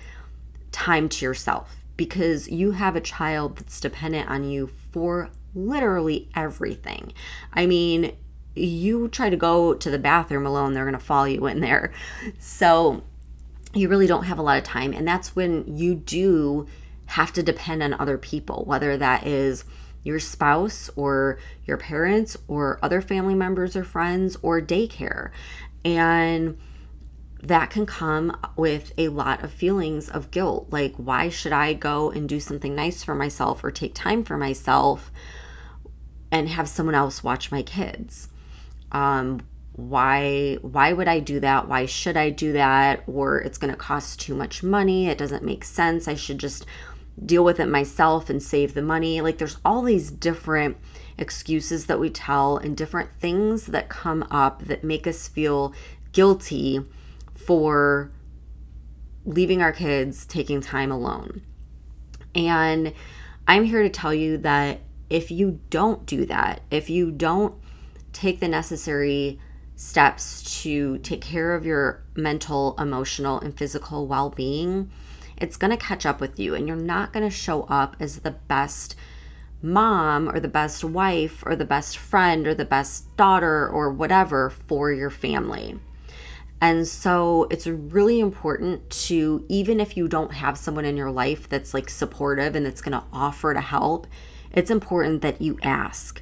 time 0.71 1.07
to 1.09 1.23
yourself 1.23 1.83
because 1.97 2.49
you 2.49 2.71
have 2.71 2.95
a 2.95 3.01
child 3.01 3.57
that's 3.57 3.79
dependent 3.79 4.27
on 4.27 4.43
you 4.43 4.71
for 4.91 5.29
literally 5.53 6.29
everything. 6.35 7.13
I 7.53 7.67
mean, 7.67 8.13
you 8.55 9.07
try 9.09 9.29
to 9.29 9.37
go 9.37 9.73
to 9.73 9.89
the 9.89 9.99
bathroom 9.99 10.45
alone, 10.45 10.73
they're 10.73 10.85
going 10.85 10.97
to 10.97 10.99
follow 10.99 11.25
you 11.25 11.45
in 11.45 11.59
there. 11.59 11.91
So 12.39 13.03
you 13.73 13.89
really 13.89 14.07
don't 14.07 14.23
have 14.23 14.39
a 14.39 14.41
lot 14.41 14.57
of 14.57 14.63
time. 14.63 14.93
And 14.93 15.07
that's 15.07 15.35
when 15.35 15.77
you 15.77 15.95
do 15.95 16.67
have 17.07 17.33
to 17.33 17.43
depend 17.43 17.83
on 17.83 17.93
other 17.93 18.17
people, 18.17 18.63
whether 18.65 18.97
that 18.97 19.27
is 19.27 19.65
your 20.03 20.19
spouse 20.19 20.89
or 20.95 21.37
your 21.65 21.77
parents 21.77 22.37
or 22.47 22.79
other 22.81 23.01
family 23.01 23.35
members 23.35 23.75
or 23.75 23.83
friends 23.83 24.37
or 24.41 24.61
daycare. 24.61 25.31
And 25.83 26.57
that 27.41 27.69
can 27.69 27.85
come 27.85 28.39
with 28.55 28.91
a 28.97 29.09
lot 29.09 29.43
of 29.43 29.51
feelings 29.51 30.09
of 30.09 30.31
guilt. 30.31 30.67
Like, 30.71 30.95
why 30.95 31.29
should 31.29 31.51
I 31.51 31.73
go 31.73 32.09
and 32.09 32.27
do 32.27 32.39
something 32.39 32.73
nice 32.73 33.03
for 33.03 33.13
myself 33.13 33.63
or 33.63 33.71
take 33.71 33.93
time 33.93 34.23
for 34.23 34.37
myself 34.37 35.11
and 36.31 36.49
have 36.49 36.67
someone 36.69 36.95
else 36.95 37.23
watch 37.23 37.51
my 37.51 37.61
kids? 37.61 38.29
Um, 38.91 39.41
why 39.73 40.57
why 40.61 40.93
would 40.93 41.07
I 41.07 41.19
do 41.19 41.39
that? 41.41 41.67
Why 41.67 41.85
should 41.85 42.15
I 42.15 42.29
do 42.29 42.53
that? 42.53 43.03
Or 43.07 43.39
it's 43.39 43.57
going 43.57 43.71
to 43.71 43.77
cost 43.77 44.19
too 44.19 44.33
much 44.33 44.63
money. 44.63 45.07
It 45.07 45.17
doesn't 45.17 45.43
make 45.43 45.65
sense. 45.65 46.07
I 46.07 46.15
should 46.15 46.37
just 46.37 46.65
deal 47.23 47.43
with 47.43 47.59
it 47.59 47.67
myself 47.67 48.29
and 48.29 48.41
save 48.41 48.73
the 48.73 48.81
money. 48.81 49.21
Like 49.21 49.37
there's 49.37 49.57
all 49.65 49.81
these 49.81 50.11
different 50.11 50.77
excuses 51.17 51.85
that 51.85 51.99
we 51.99 52.09
tell 52.09 52.57
and 52.57 52.75
different 52.75 53.11
things 53.19 53.67
that 53.67 53.89
come 53.89 54.25
up 54.29 54.63
that 54.65 54.83
make 54.83 55.07
us 55.07 55.27
feel 55.27 55.73
guilty 56.11 56.81
for 57.35 58.11
leaving 59.25 59.61
our 59.61 59.71
kids, 59.71 60.25
taking 60.25 60.61
time 60.61 60.91
alone. 60.91 61.41
And 62.33 62.93
I'm 63.47 63.63
here 63.63 63.83
to 63.83 63.89
tell 63.89 64.13
you 64.13 64.37
that 64.39 64.81
if 65.09 65.31
you 65.31 65.61
don't 65.69 66.05
do 66.05 66.25
that, 66.25 66.61
if 66.71 66.89
you 66.89 67.11
don't 67.11 67.55
take 68.15 68.39
the 68.39 68.47
necessary 68.47 69.39
steps 69.75 70.61
to 70.61 70.97
take 70.99 71.21
care 71.21 71.53
of 71.53 71.65
your 71.65 72.01
mental, 72.15 72.75
emotional, 72.79 73.39
and 73.39 73.57
physical 73.57 74.07
well 74.07 74.29
being, 74.29 74.89
it's 75.37 75.57
going 75.57 75.71
to 75.71 75.77
catch 75.77 76.05
up 76.05 76.21
with 76.21 76.39
you 76.39 76.55
and 76.55 76.67
you're 76.67 76.77
not 76.77 77.11
going 77.11 77.25
to 77.25 77.35
show 77.35 77.63
up 77.63 77.97
as 77.99 78.19
the 78.19 78.31
best 78.31 78.95
mom 79.61 80.29
or 80.29 80.39
the 80.39 80.47
best 80.47 80.83
wife 80.83 81.43
or 81.45 81.55
the 81.55 81.65
best 81.65 81.97
friend 81.97 82.47
or 82.47 82.53
the 82.53 82.65
best 82.65 83.15
daughter 83.17 83.67
or 83.67 83.91
whatever 83.91 84.49
for 84.49 84.91
your 84.93 85.09
family. 85.09 85.77
And 86.61 86.87
so 86.87 87.47
it's 87.51 87.67
really 87.67 88.21
important 88.21 88.89
to, 89.07 89.45
even 89.49 89.81
if 89.81 89.97
you 89.97 90.07
don't 90.07 90.33
have 90.33 90.57
someone 90.57 90.85
in 90.85 90.95
your 90.95 91.11
life 91.11 91.49
that's 91.49 91.73
like 91.73 91.89
supportive 91.89 92.55
and 92.55 92.65
that's 92.65 92.81
going 92.81 92.97
to 92.97 93.05
offer 93.11 93.53
to 93.53 93.61
help, 93.61 94.07
it's 94.53 94.71
important 94.71 95.21
that 95.21 95.41
you 95.41 95.59
ask 95.61 96.21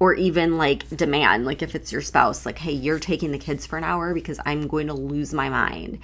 or 0.00 0.14
even 0.14 0.56
like 0.58 0.88
demand, 0.88 1.44
like 1.44 1.62
if 1.62 1.74
it's 1.74 1.92
your 1.92 2.00
spouse, 2.00 2.44
like, 2.46 2.58
hey, 2.58 2.72
you're 2.72 2.98
taking 2.98 3.30
the 3.30 3.38
kids 3.38 3.66
for 3.66 3.76
an 3.76 3.84
hour 3.84 4.14
because 4.14 4.40
I'm 4.44 4.66
going 4.66 4.88
to 4.88 4.94
lose 4.94 5.32
my 5.32 5.48
mind 5.48 5.98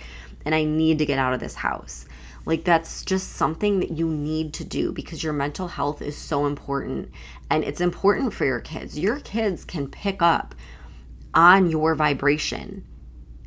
and 0.45 0.55
I 0.55 0.65
need 0.65 0.99
to 0.99 1.07
get 1.07 1.19
out 1.19 1.33
of 1.33 1.41
this 1.41 1.57
house. 1.57 2.05
Like, 2.45 2.62
that's 2.62 3.05
just 3.05 3.33
something 3.33 3.81
that 3.81 3.91
you 3.91 4.09
need 4.09 4.53
to 4.55 4.65
do 4.65 4.93
because 4.93 5.25
your 5.25 5.33
mental 5.33 5.67
health 5.67 6.00
is 6.00 6.17
so 6.17 6.47
important 6.47 7.11
and 7.50 7.65
it's 7.65 7.81
important 7.81 8.35
for 8.35 8.45
your 8.45 8.61
kids. 8.61 8.97
Your 8.97 9.19
kids 9.19 9.65
can 9.65 9.88
pick 9.88 10.23
up 10.23 10.55
on 11.35 11.69
your 11.69 11.97
vibration 11.97 12.85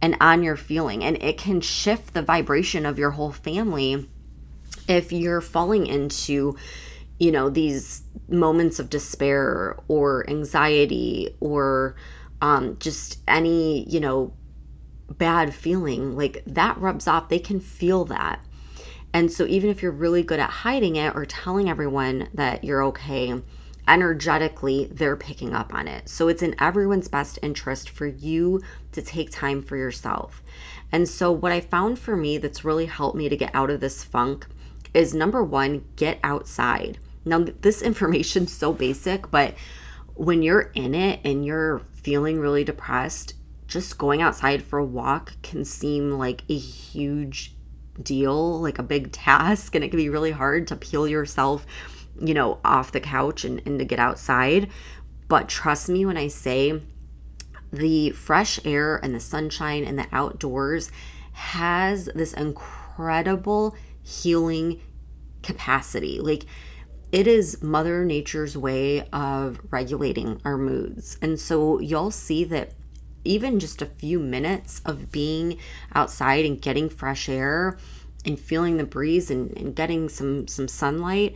and 0.02 0.18
on 0.20 0.44
your 0.44 0.58
feeling. 0.58 1.04
And 1.04 1.22
it 1.22 1.38
can 1.38 1.62
shift 1.62 2.14
the 2.14 2.22
vibration 2.22 2.86
of 2.86 3.00
your 3.00 3.12
whole 3.12 3.32
family 3.32 4.10
if 4.88 5.12
you're 5.12 5.42
falling 5.42 5.88
into, 5.88 6.58
you 7.20 7.32
know, 7.32 7.50
these 7.50 8.04
moments 8.28 8.80
of 8.80 8.90
despair 8.90 9.78
or 9.88 10.28
anxiety 10.30 11.36
or 11.40 11.96
um, 12.42 12.78
just 12.80 13.20
any, 13.28 13.88
you 13.90 14.00
know, 14.00 14.34
bad 15.10 15.54
feeling. 15.54 16.16
Like 16.16 16.44
that 16.48 16.78
rubs 16.78 17.08
off. 17.08 17.30
They 17.30 17.40
can 17.40 17.60
feel 17.60 18.06
that. 18.06 18.44
And 19.14 19.32
so, 19.32 19.46
even 19.46 19.70
if 19.70 19.82
you're 19.82 19.92
really 19.92 20.24
good 20.24 20.40
at 20.40 20.50
hiding 20.50 20.96
it 20.96 21.16
or 21.16 21.26
telling 21.26 21.70
everyone 21.70 22.30
that 22.34 22.64
you're 22.64 22.84
okay, 22.86 23.42
energetically 23.88 24.86
they're 24.86 25.16
picking 25.16 25.54
up 25.54 25.74
on 25.74 25.88
it. 25.88 26.08
So 26.08 26.28
it's 26.28 26.44
in 26.44 26.56
everyone's 26.60 27.08
best 27.08 27.40
interest 27.42 27.90
for 27.90 28.06
you 28.06 28.62
to 28.92 29.02
take 29.02 29.32
time 29.32 29.64
for 29.64 29.76
yourself. 29.76 30.44
And 30.92 31.10
so, 31.10 31.32
what 31.32 31.52
I 31.52 31.60
found 31.60 32.00
for 32.00 32.16
me 32.16 32.38
that's 32.38 32.64
really 32.64 32.86
helped 32.86 33.18
me 33.18 33.30
to 33.30 33.36
get 33.36 33.54
out 33.54 33.70
of 33.70 33.80
this 33.80 34.04
funk 34.04 34.46
is 34.94 35.14
number 35.14 35.44
one, 35.44 35.86
get 35.96 36.20
outside. 36.24 37.00
Now, 37.26 37.46
this 37.62 37.82
information's 37.82 38.54
so 38.54 38.74
basic, 38.74 39.30
but 39.32 39.56
when 40.16 40.42
you're 40.42 40.72
in 40.74 40.96
it 40.96 41.20
and 41.24 41.46
you're 41.46 41.80
feeling 41.92 42.40
really 42.40 42.64
depressed, 42.64 43.34
just 43.68 43.98
going 43.98 44.22
outside 44.22 44.64
for 44.64 44.80
a 44.80 44.86
walk 44.86 45.34
can 45.44 45.64
seem 45.64 46.12
like 46.12 46.44
a 46.50 46.58
huge 46.58 47.56
deal, 48.02 48.60
like 48.62 48.80
a 48.80 48.84
big 48.84 49.12
task, 49.12 49.76
and 49.76 49.84
it 49.84 49.90
can 49.90 49.98
be 49.98 50.10
really 50.10 50.32
hard 50.32 50.68
to 50.68 50.76
peel 50.76 51.08
yourself 51.08 51.66
you 52.22 52.34
know, 52.34 52.60
off 52.64 52.92
the 52.92 53.00
couch 53.00 53.44
and, 53.44 53.62
and 53.66 53.80
to 53.80 53.86
get 53.86 54.00
outside. 54.00 54.70
But 55.28 55.50
trust 55.50 55.90
me 55.90 56.06
when 56.06 56.18
I 56.18 56.28
say 56.28 56.82
the 57.72 58.12
fresh 58.12 58.60
air 58.66 58.98
and 58.98 59.14
the 59.14 59.20
sunshine 59.20 59.84
and 59.84 59.98
the 59.98 60.08
outdoors 60.12 60.92
has 61.34 62.06
this 62.16 62.34
incredible 62.34 63.76
healing 64.02 64.82
capacity. 65.44 66.20
Like, 66.20 66.46
it 67.12 67.28
is 67.28 67.62
Mother 67.62 68.06
Nature's 68.06 68.58
way 68.58 69.08
of 69.12 69.60
regulating 69.72 70.40
our 70.46 70.58
moods. 70.58 71.18
And 71.22 71.40
so 71.40 71.80
you'll 71.80 72.12
see 72.12 72.44
that 72.46 72.74
even 73.26 73.60
just 73.60 73.82
a 73.82 73.88
few 73.88 74.20
minutes 74.20 74.82
of 74.86 75.12
being 75.12 75.58
outside 75.94 76.46
and 76.46 76.62
getting 76.62 76.90
fresh 76.90 77.28
air 77.28 77.78
and 78.26 78.40
feeling 78.40 78.78
the 78.78 78.84
breeze 78.84 79.32
and, 79.32 79.56
and 79.58 79.76
getting 79.76 80.10
some 80.10 80.48
some 80.48 80.68
sunlight 80.68 81.36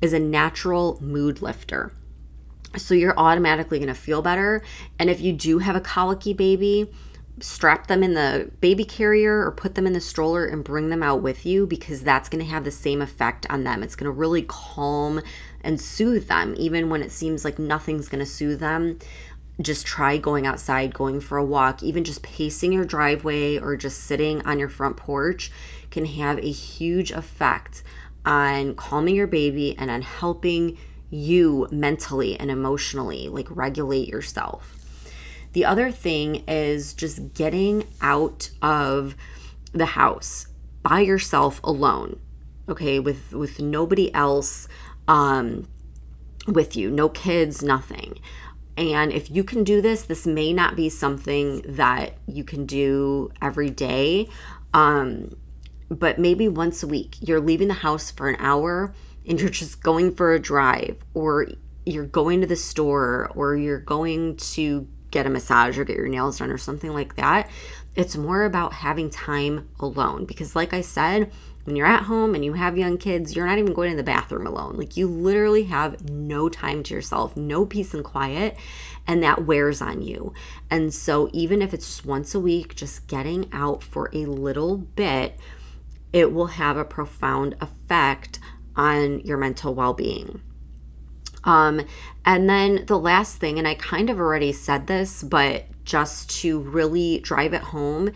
is 0.00 0.12
a 0.12 0.18
natural 0.18 0.98
mood 1.00 1.42
lifter. 1.42 1.92
So 2.76 2.94
you're 2.94 3.18
automatically 3.18 3.78
going 3.78 3.88
to 3.88 3.94
feel 3.94 4.22
better. 4.22 4.62
And 4.98 5.10
if 5.10 5.20
you 5.20 5.32
do 5.32 5.58
have 5.58 5.76
a 5.76 5.80
colicky 5.80 6.32
baby, 6.32 6.90
strap 7.40 7.86
them 7.86 8.02
in 8.02 8.14
the 8.14 8.50
baby 8.60 8.84
carrier 8.84 9.44
or 9.44 9.50
put 9.50 9.74
them 9.74 9.86
in 9.86 9.92
the 9.92 10.00
stroller 10.00 10.44
and 10.46 10.62
bring 10.62 10.90
them 10.90 11.02
out 11.02 11.22
with 11.22 11.46
you 11.46 11.66
because 11.66 12.02
that's 12.02 12.28
going 12.28 12.44
to 12.44 12.50
have 12.50 12.64
the 12.64 12.70
same 12.70 13.00
effect 13.00 13.46
on 13.48 13.64
them. 13.64 13.82
It's 13.82 13.96
going 13.96 14.04
to 14.04 14.10
really 14.10 14.42
calm 14.42 15.20
and 15.62 15.80
soothe 15.80 16.28
them, 16.28 16.54
even 16.58 16.90
when 16.90 17.02
it 17.02 17.10
seems 17.10 17.44
like 17.44 17.58
nothing's 17.58 18.08
going 18.08 18.24
to 18.24 18.30
soothe 18.30 18.60
them. 18.60 18.98
Just 19.60 19.86
try 19.86 20.18
going 20.18 20.46
outside, 20.46 20.94
going 20.94 21.20
for 21.20 21.38
a 21.38 21.44
walk, 21.44 21.82
even 21.82 22.04
just 22.04 22.22
pacing 22.22 22.72
your 22.72 22.84
driveway 22.84 23.58
or 23.58 23.76
just 23.76 24.00
sitting 24.00 24.42
on 24.42 24.58
your 24.58 24.68
front 24.68 24.96
porch 24.96 25.50
can 25.90 26.04
have 26.04 26.38
a 26.38 26.50
huge 26.50 27.10
effect 27.12 27.82
on 28.24 28.74
calming 28.74 29.14
your 29.14 29.26
baby 29.26 29.76
and 29.78 29.90
on 29.90 30.02
helping 30.02 30.78
you 31.10 31.68
mentally 31.70 32.38
and 32.38 32.50
emotionally, 32.50 33.28
like 33.28 33.46
regulate 33.50 34.08
yourself. 34.08 34.81
The 35.52 35.64
other 35.64 35.90
thing 35.90 36.44
is 36.48 36.94
just 36.94 37.34
getting 37.34 37.84
out 38.00 38.50
of 38.62 39.14
the 39.72 39.86
house 39.86 40.46
by 40.82 41.00
yourself 41.00 41.60
alone. 41.62 42.18
Okay, 42.68 42.98
with 42.98 43.32
with 43.32 43.60
nobody 43.60 44.12
else 44.14 44.68
um 45.08 45.68
with 46.46 46.76
you, 46.76 46.90
no 46.90 47.08
kids, 47.08 47.62
nothing. 47.62 48.18
And 48.76 49.12
if 49.12 49.30
you 49.30 49.44
can 49.44 49.64
do 49.64 49.82
this, 49.82 50.02
this 50.02 50.26
may 50.26 50.52
not 50.52 50.74
be 50.74 50.88
something 50.88 51.62
that 51.62 52.14
you 52.26 52.42
can 52.42 52.64
do 52.66 53.30
every 53.40 53.70
day. 53.70 54.28
Um 54.72 55.36
but 55.90 56.18
maybe 56.18 56.48
once 56.48 56.82
a 56.82 56.86
week 56.86 57.16
you're 57.20 57.40
leaving 57.40 57.68
the 57.68 57.74
house 57.74 58.10
for 58.10 58.28
an 58.28 58.36
hour 58.38 58.94
and 59.26 59.38
you're 59.38 59.50
just 59.50 59.82
going 59.82 60.14
for 60.14 60.32
a 60.32 60.40
drive 60.40 60.96
or 61.12 61.48
you're 61.84 62.06
going 62.06 62.40
to 62.40 62.46
the 62.46 62.56
store 62.56 63.30
or 63.34 63.56
you're 63.56 63.78
going 63.78 64.36
to 64.36 64.88
get 65.12 65.26
a 65.26 65.30
massage 65.30 65.78
or 65.78 65.84
get 65.84 65.96
your 65.96 66.08
nails 66.08 66.38
done 66.38 66.50
or 66.50 66.58
something 66.58 66.92
like 66.92 67.14
that. 67.14 67.48
It's 67.94 68.16
more 68.16 68.44
about 68.44 68.72
having 68.72 69.10
time 69.10 69.68
alone 69.78 70.24
because, 70.24 70.56
like 70.56 70.72
I 70.72 70.80
said, 70.80 71.30
when 71.64 71.76
you're 71.76 71.86
at 71.86 72.04
home 72.04 72.34
and 72.34 72.44
you 72.44 72.54
have 72.54 72.76
young 72.76 72.98
kids, 72.98 73.36
you're 73.36 73.46
not 73.46 73.58
even 73.58 73.74
going 73.74 73.90
to 73.90 73.96
the 73.96 74.02
bathroom 74.02 74.46
alone. 74.46 74.76
Like 74.76 74.96
you 74.96 75.06
literally 75.06 75.64
have 75.64 76.10
no 76.10 76.48
time 76.48 76.82
to 76.84 76.94
yourself, 76.94 77.36
no 77.36 77.64
peace 77.64 77.94
and 77.94 78.02
quiet, 78.02 78.56
and 79.06 79.22
that 79.22 79.44
wears 79.44 79.80
on 79.80 80.02
you. 80.02 80.32
And 80.70 80.92
so, 80.92 81.30
even 81.32 81.62
if 81.62 81.72
it's 81.72 81.86
just 81.86 82.06
once 82.06 82.34
a 82.34 82.40
week, 82.40 82.74
just 82.74 83.06
getting 83.06 83.48
out 83.52 83.84
for 83.84 84.10
a 84.12 84.24
little 84.24 84.78
bit, 84.78 85.38
it 86.12 86.32
will 86.32 86.46
have 86.46 86.76
a 86.76 86.84
profound 86.84 87.54
effect 87.60 88.40
on 88.74 89.20
your 89.20 89.38
mental 89.38 89.74
well 89.74 89.94
being. 89.94 90.40
Um, 91.44 91.84
and 92.24 92.48
then 92.48 92.84
the 92.86 92.98
last 92.98 93.38
thing, 93.38 93.58
and 93.58 93.66
I 93.66 93.74
kind 93.74 94.10
of 94.10 94.18
already 94.18 94.52
said 94.52 94.86
this, 94.86 95.22
but 95.22 95.64
just 95.84 96.30
to 96.42 96.60
really 96.60 97.18
drive 97.20 97.52
it 97.52 97.62
home, 97.62 98.12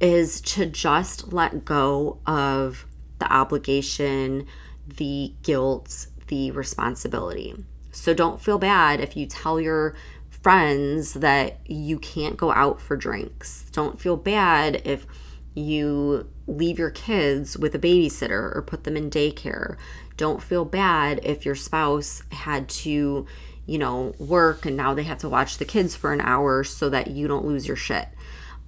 is 0.00 0.40
to 0.42 0.66
just 0.66 1.32
let 1.32 1.64
go 1.64 2.18
of 2.26 2.86
the 3.18 3.30
obligation, 3.32 4.46
the 4.86 5.34
guilt, 5.42 6.06
the 6.28 6.50
responsibility. 6.50 7.54
So 7.92 8.12
don't 8.12 8.40
feel 8.40 8.58
bad 8.58 9.00
if 9.00 9.16
you 9.16 9.26
tell 9.26 9.60
your 9.60 9.94
friends 10.30 11.14
that 11.14 11.58
you 11.66 11.98
can't 11.98 12.36
go 12.36 12.52
out 12.52 12.80
for 12.80 12.96
drinks. 12.96 13.64
Don't 13.72 14.00
feel 14.00 14.16
bad 14.16 14.82
if 14.84 15.06
you 15.54 16.28
leave 16.46 16.78
your 16.78 16.90
kids 16.90 17.56
with 17.56 17.74
a 17.74 17.78
babysitter 17.78 18.54
or 18.54 18.62
put 18.66 18.84
them 18.84 18.96
in 18.96 19.10
daycare. 19.10 19.76
Don't 20.16 20.42
feel 20.42 20.64
bad 20.64 21.20
if 21.22 21.44
your 21.44 21.54
spouse 21.54 22.22
had 22.32 22.68
to, 22.68 23.26
you 23.66 23.78
know, 23.78 24.14
work 24.18 24.66
and 24.66 24.76
now 24.76 24.94
they 24.94 25.02
have 25.02 25.18
to 25.18 25.28
watch 25.28 25.58
the 25.58 25.64
kids 25.64 25.94
for 25.94 26.12
an 26.12 26.20
hour 26.20 26.64
so 26.64 26.88
that 26.88 27.08
you 27.08 27.28
don't 27.28 27.44
lose 27.44 27.66
your 27.66 27.76
shit. 27.76 28.08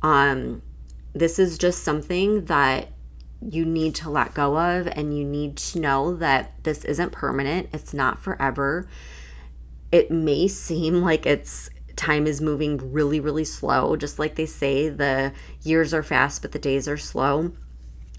Um, 0.02 0.62
this 1.14 1.38
is 1.38 1.58
just 1.58 1.82
something 1.82 2.44
that 2.46 2.88
you 3.40 3.64
need 3.64 3.94
to 3.94 4.10
let 4.10 4.34
go 4.34 4.58
of 4.58 4.88
and 4.88 5.16
you 5.16 5.24
need 5.24 5.56
to 5.56 5.80
know 5.80 6.14
that 6.16 6.52
this 6.64 6.84
isn't 6.84 7.12
permanent. 7.12 7.68
It's 7.72 7.94
not 7.94 8.18
forever. 8.18 8.88
It 9.90 10.10
may 10.10 10.48
seem 10.48 11.02
like 11.02 11.24
it's 11.24 11.70
time 11.96 12.26
is 12.26 12.40
moving 12.40 12.92
really, 12.92 13.20
really 13.20 13.44
slow. 13.44 13.96
Just 13.96 14.18
like 14.18 14.34
they 14.34 14.46
say, 14.46 14.88
the 14.88 15.32
years 15.62 15.94
are 15.94 16.02
fast, 16.02 16.42
but 16.42 16.52
the 16.52 16.58
days 16.58 16.86
are 16.88 16.96
slow. 16.96 17.52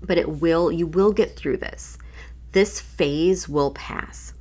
But 0.02 0.18
it 0.18 0.42
will, 0.42 0.72
you 0.72 0.88
will 0.88 1.12
get 1.12 1.36
through 1.36 1.58
this. 1.58 1.98
This 2.52 2.80
phase 2.80 3.48
will 3.48 3.72
pass. 3.72 4.34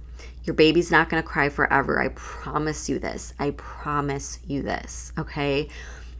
Your 0.44 0.54
baby's 0.54 0.90
not 0.90 1.10
going 1.10 1.22
to 1.22 1.28
cry 1.28 1.50
forever. 1.50 2.00
I 2.00 2.08
promise 2.08 2.88
you 2.88 2.98
this. 2.98 3.34
I 3.38 3.50
promise 3.50 4.38
you 4.46 4.62
this. 4.62 5.12
Okay. 5.18 5.68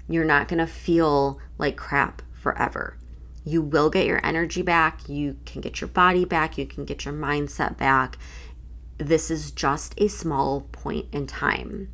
You're 0.08 0.24
not 0.24 0.48
going 0.48 0.58
to 0.58 0.66
feel 0.66 1.38
like 1.56 1.76
crap 1.76 2.22
forever. 2.32 2.98
You 3.44 3.62
will 3.62 3.88
get 3.88 4.06
your 4.06 4.24
energy 4.24 4.60
back. 4.60 5.08
You 5.08 5.36
can 5.46 5.62
get 5.62 5.80
your 5.80 5.88
body 5.88 6.26
back. 6.26 6.58
You 6.58 6.66
can 6.66 6.84
get 6.84 7.06
your 7.06 7.14
mindset 7.14 7.78
back. 7.78 8.18
This 8.98 9.30
is 9.30 9.50
just 9.50 9.94
a 9.98 10.08
small 10.08 10.62
point 10.72 11.06
in 11.12 11.26
time. 11.26 11.90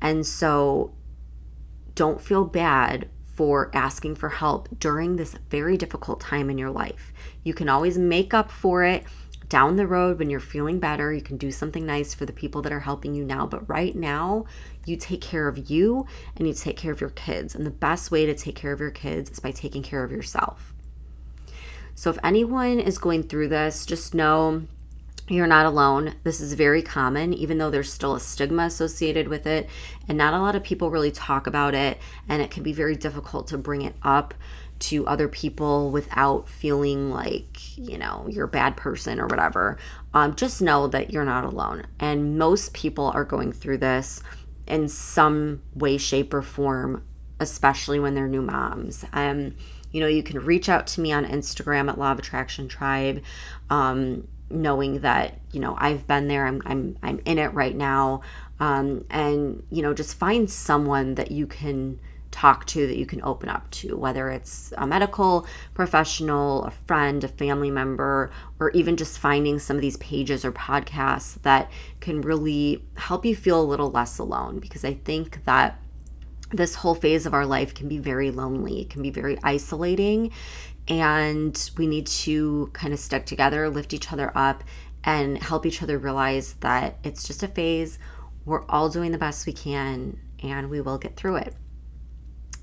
And 0.00 0.26
so 0.26 0.94
don't 1.94 2.20
feel 2.20 2.44
bad 2.44 3.08
for 3.34 3.70
asking 3.72 4.16
for 4.16 4.30
help 4.30 4.68
during 4.80 5.14
this 5.14 5.36
very 5.48 5.76
difficult 5.76 6.20
time 6.20 6.50
in 6.50 6.58
your 6.58 6.70
life. 6.70 7.12
You 7.44 7.54
can 7.54 7.68
always 7.68 7.96
make 7.96 8.34
up 8.34 8.50
for 8.50 8.82
it 8.82 9.04
down 9.48 9.76
the 9.76 9.86
road 9.86 10.18
when 10.18 10.30
you're 10.30 10.40
feeling 10.40 10.78
better. 10.78 11.12
You 11.12 11.22
can 11.22 11.36
do 11.36 11.50
something 11.50 11.86
nice 11.86 12.14
for 12.14 12.26
the 12.26 12.32
people 12.32 12.62
that 12.62 12.72
are 12.72 12.80
helping 12.80 13.14
you 13.14 13.24
now. 13.24 13.46
But 13.46 13.68
right 13.68 13.94
now, 13.94 14.46
you 14.84 14.96
take 14.96 15.20
care 15.20 15.48
of 15.48 15.70
you 15.70 16.06
and 16.36 16.46
you 16.46 16.54
take 16.54 16.76
care 16.76 16.92
of 16.92 17.00
your 17.00 17.10
kids. 17.10 17.54
And 17.54 17.64
the 17.64 17.70
best 17.70 18.10
way 18.10 18.26
to 18.26 18.34
take 18.34 18.56
care 18.56 18.72
of 18.72 18.80
your 18.80 18.90
kids 18.90 19.30
is 19.30 19.40
by 19.40 19.50
taking 19.50 19.82
care 19.82 20.04
of 20.04 20.12
yourself. 20.12 20.74
So 21.94 22.10
if 22.10 22.18
anyone 22.22 22.78
is 22.78 22.98
going 22.98 23.24
through 23.24 23.48
this, 23.48 23.84
just 23.84 24.14
know 24.14 24.62
you're 25.28 25.46
not 25.46 25.66
alone. 25.66 26.14
This 26.24 26.40
is 26.40 26.54
very 26.54 26.80
common, 26.80 27.34
even 27.34 27.58
though 27.58 27.70
there's 27.70 27.92
still 27.92 28.14
a 28.14 28.20
stigma 28.20 28.64
associated 28.64 29.28
with 29.28 29.46
it, 29.46 29.68
and 30.08 30.16
not 30.16 30.32
a 30.32 30.38
lot 30.38 30.54
of 30.54 30.62
people 30.62 30.90
really 30.90 31.10
talk 31.10 31.46
about 31.46 31.74
it. 31.74 31.98
And 32.28 32.40
it 32.40 32.50
can 32.50 32.62
be 32.62 32.72
very 32.72 32.96
difficult 32.96 33.48
to 33.48 33.58
bring 33.58 33.82
it 33.82 33.94
up 34.02 34.32
to 34.80 35.06
other 35.06 35.28
people 35.28 35.90
without 35.90 36.48
feeling 36.48 37.10
like, 37.10 37.76
you 37.76 37.98
know, 37.98 38.26
you're 38.28 38.44
a 38.44 38.48
bad 38.48 38.76
person 38.76 39.20
or 39.20 39.26
whatever. 39.26 39.78
Um, 40.14 40.34
just 40.34 40.62
know 40.62 40.86
that 40.88 41.12
you're 41.12 41.24
not 41.24 41.44
alone. 41.44 41.86
And 41.98 42.38
most 42.38 42.74
people 42.74 43.06
are 43.06 43.24
going 43.24 43.52
through 43.52 43.78
this 43.78 44.22
in 44.66 44.88
some 44.88 45.62
way, 45.74 45.98
shape, 45.98 46.32
or 46.32 46.42
form, 46.42 47.04
especially 47.40 47.98
when 47.98 48.14
they're 48.14 48.28
new 48.28 48.42
moms. 48.42 49.04
Um, 49.12 49.56
you 49.90 50.00
know, 50.00 50.06
you 50.06 50.22
can 50.22 50.38
reach 50.40 50.68
out 50.68 50.86
to 50.88 51.00
me 51.00 51.12
on 51.12 51.24
Instagram 51.24 51.88
at 51.88 51.98
Law 51.98 52.12
of 52.12 52.18
Attraction 52.18 52.68
Tribe. 52.68 53.22
Um, 53.70 54.28
knowing 54.50 55.00
that 55.00 55.38
you 55.52 55.60
know 55.60 55.76
I've 55.78 56.06
been 56.06 56.28
there 56.28 56.46
I'm 56.46 56.62
I'm 56.64 56.96
I'm 57.02 57.20
in 57.24 57.38
it 57.38 57.52
right 57.52 57.76
now 57.76 58.22
um, 58.60 59.04
and 59.10 59.62
you 59.70 59.82
know 59.82 59.94
just 59.94 60.16
find 60.16 60.50
someone 60.50 61.16
that 61.16 61.30
you 61.30 61.46
can 61.46 62.00
talk 62.30 62.66
to 62.66 62.86
that 62.86 62.96
you 62.96 63.06
can 63.06 63.22
open 63.22 63.48
up 63.48 63.70
to 63.70 63.96
whether 63.96 64.30
it's 64.30 64.72
a 64.76 64.86
medical 64.86 65.46
professional 65.74 66.64
a 66.64 66.70
friend 66.70 67.24
a 67.24 67.28
family 67.28 67.70
member 67.70 68.30
or 68.60 68.70
even 68.72 68.96
just 68.96 69.18
finding 69.18 69.58
some 69.58 69.76
of 69.76 69.82
these 69.82 69.96
pages 69.96 70.44
or 70.44 70.52
podcasts 70.52 71.40
that 71.42 71.70
can 72.00 72.20
really 72.20 72.84
help 72.96 73.24
you 73.24 73.34
feel 73.34 73.60
a 73.60 73.64
little 73.64 73.90
less 73.90 74.18
alone 74.18 74.58
because 74.58 74.84
I 74.84 74.94
think 74.94 75.44
that 75.44 75.80
this 76.50 76.74
whole 76.74 76.94
phase 76.94 77.26
of 77.26 77.34
our 77.34 77.46
life 77.46 77.74
can 77.74 77.88
be 77.88 77.98
very 77.98 78.30
lonely 78.30 78.82
it 78.82 78.90
can 78.90 79.02
be 79.02 79.10
very 79.10 79.38
isolating 79.42 80.30
and 80.88 81.70
we 81.76 81.86
need 81.86 82.06
to 82.06 82.70
kind 82.72 82.92
of 82.92 82.98
stick 82.98 83.26
together, 83.26 83.68
lift 83.68 83.92
each 83.92 84.12
other 84.12 84.32
up, 84.34 84.64
and 85.04 85.40
help 85.42 85.66
each 85.66 85.82
other 85.82 85.98
realize 85.98 86.54
that 86.54 86.98
it's 87.04 87.26
just 87.26 87.42
a 87.42 87.48
phase. 87.48 87.98
We're 88.44 88.64
all 88.66 88.88
doing 88.88 89.12
the 89.12 89.18
best 89.18 89.46
we 89.46 89.52
can, 89.52 90.18
and 90.42 90.70
we 90.70 90.80
will 90.80 90.98
get 90.98 91.16
through 91.16 91.36
it. 91.36 91.54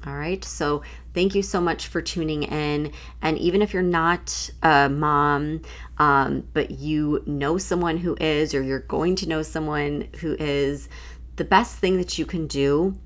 All 0.05 0.15
right. 0.15 0.43
So, 0.43 0.83
thank 1.13 1.33
you 1.33 1.41
so 1.41 1.59
much 1.59 1.87
for 1.87 2.01
tuning 2.01 2.43
in. 2.43 2.91
And 3.21 3.37
even 3.39 3.61
if 3.61 3.73
you're 3.73 3.81
not 3.81 4.49
a 4.61 4.87
mom, 4.89 5.61
um, 5.97 6.47
but 6.53 6.71
you 6.71 7.23
know 7.25 7.57
someone 7.57 7.97
who 7.97 8.15
is, 8.19 8.53
or 8.53 8.61
you're 8.61 8.79
going 8.79 9.15
to 9.17 9.27
know 9.27 9.41
someone 9.41 10.09
who 10.19 10.35
is, 10.39 10.89
the 11.37 11.43
best 11.43 11.77
thing 11.77 11.97
that 11.97 12.17
you 12.17 12.25
can 12.25 12.47
do 12.47 12.97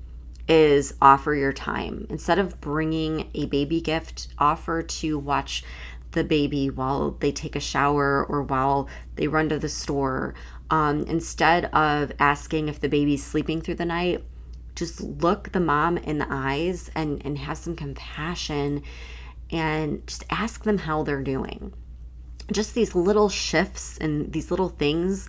is 0.48 0.94
offer 1.00 1.34
your 1.34 1.52
time. 1.52 2.06
Instead 2.10 2.38
of 2.38 2.60
bringing 2.60 3.30
a 3.34 3.46
baby 3.46 3.80
gift, 3.80 4.28
offer 4.38 4.82
to 4.82 5.18
watch 5.18 5.64
the 6.12 6.24
baby 6.24 6.68
while 6.68 7.12
they 7.12 7.32
take 7.32 7.54
a 7.54 7.60
shower 7.60 8.24
or 8.24 8.42
while 8.42 8.88
they 9.14 9.28
run 9.28 9.48
to 9.48 9.58
the 9.58 9.68
store. 9.68 10.34
Um, 10.68 11.02
instead 11.04 11.66
of 11.66 12.12
asking 12.18 12.68
if 12.68 12.80
the 12.80 12.88
baby's 12.88 13.24
sleeping 13.24 13.60
through 13.60 13.76
the 13.76 13.84
night, 13.84 14.24
just 14.80 15.00
look 15.02 15.52
the 15.52 15.60
mom 15.60 15.98
in 15.98 16.16
the 16.16 16.26
eyes 16.30 16.90
and, 16.94 17.20
and 17.24 17.36
have 17.36 17.58
some 17.58 17.76
compassion 17.76 18.82
and 19.50 20.04
just 20.06 20.24
ask 20.30 20.64
them 20.64 20.78
how 20.78 21.02
they're 21.02 21.22
doing. 21.22 21.74
Just 22.50 22.74
these 22.74 22.94
little 22.94 23.28
shifts 23.28 23.98
and 23.98 24.32
these 24.32 24.50
little 24.50 24.70
things 24.70 25.28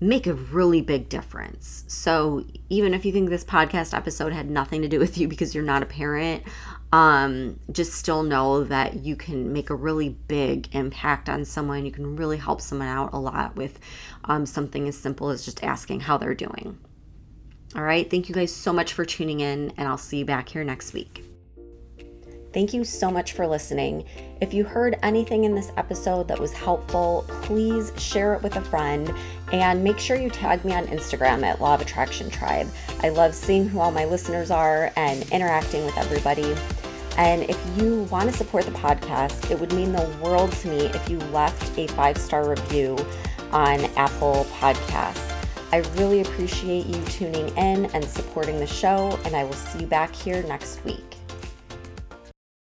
make 0.00 0.28
a 0.28 0.34
really 0.34 0.82
big 0.82 1.08
difference. 1.08 1.84
So, 1.88 2.44
even 2.68 2.94
if 2.94 3.04
you 3.04 3.12
think 3.12 3.28
this 3.28 3.44
podcast 3.44 3.92
episode 3.92 4.32
had 4.32 4.48
nothing 4.48 4.82
to 4.82 4.88
do 4.88 5.00
with 5.00 5.18
you 5.18 5.26
because 5.26 5.52
you're 5.52 5.64
not 5.64 5.82
a 5.82 5.86
parent, 5.86 6.44
um, 6.92 7.58
just 7.72 7.94
still 7.94 8.22
know 8.22 8.62
that 8.64 9.00
you 9.00 9.16
can 9.16 9.52
make 9.52 9.68
a 9.70 9.74
really 9.74 10.10
big 10.10 10.72
impact 10.74 11.28
on 11.28 11.44
someone. 11.44 11.84
You 11.84 11.92
can 11.92 12.14
really 12.14 12.36
help 12.36 12.60
someone 12.60 12.88
out 12.88 13.12
a 13.12 13.18
lot 13.18 13.56
with 13.56 13.80
um, 14.24 14.46
something 14.46 14.86
as 14.86 14.96
simple 14.96 15.30
as 15.30 15.44
just 15.44 15.64
asking 15.64 16.00
how 16.00 16.18
they're 16.18 16.34
doing. 16.34 16.78
All 17.74 17.82
right. 17.82 18.10
Thank 18.10 18.28
you 18.28 18.34
guys 18.34 18.54
so 18.54 18.72
much 18.72 18.92
for 18.92 19.04
tuning 19.04 19.40
in, 19.40 19.72
and 19.76 19.88
I'll 19.88 19.98
see 19.98 20.18
you 20.18 20.24
back 20.24 20.48
here 20.48 20.64
next 20.64 20.92
week. 20.92 21.24
Thank 22.52 22.74
you 22.74 22.84
so 22.84 23.10
much 23.10 23.32
for 23.32 23.46
listening. 23.46 24.04
If 24.42 24.52
you 24.52 24.64
heard 24.64 24.98
anything 25.02 25.44
in 25.44 25.54
this 25.54 25.72
episode 25.78 26.28
that 26.28 26.38
was 26.38 26.52
helpful, 26.52 27.24
please 27.42 27.92
share 27.96 28.34
it 28.34 28.42
with 28.42 28.56
a 28.56 28.60
friend 28.60 29.12
and 29.52 29.82
make 29.82 29.98
sure 29.98 30.18
you 30.18 30.28
tag 30.28 30.62
me 30.62 30.74
on 30.74 30.86
Instagram 30.88 31.44
at 31.44 31.62
Law 31.62 31.74
of 31.74 31.80
Attraction 31.80 32.28
Tribe. 32.28 32.68
I 33.00 33.08
love 33.08 33.34
seeing 33.34 33.66
who 33.66 33.80
all 33.80 33.90
my 33.90 34.04
listeners 34.04 34.50
are 34.50 34.92
and 34.96 35.22
interacting 35.30 35.86
with 35.86 35.96
everybody. 35.96 36.54
And 37.16 37.42
if 37.44 37.58
you 37.78 38.02
want 38.04 38.30
to 38.30 38.36
support 38.36 38.64
the 38.66 38.72
podcast, 38.72 39.50
it 39.50 39.58
would 39.58 39.72
mean 39.72 39.92
the 39.92 40.06
world 40.22 40.52
to 40.52 40.68
me 40.68 40.86
if 40.86 41.08
you 41.08 41.18
left 41.30 41.78
a 41.78 41.86
five 41.88 42.18
star 42.18 42.48
review 42.48 42.98
on 43.50 43.80
Apple 43.96 44.46
Podcasts. 44.58 45.31
I 45.72 45.78
really 45.96 46.20
appreciate 46.20 46.84
you 46.84 47.02
tuning 47.06 47.48
in 47.56 47.86
and 47.86 48.04
supporting 48.04 48.58
the 48.58 48.66
show, 48.66 49.18
and 49.24 49.34
I 49.34 49.44
will 49.44 49.54
see 49.54 49.80
you 49.80 49.86
back 49.86 50.14
here 50.14 50.42
next 50.42 50.84
week. 50.84 51.16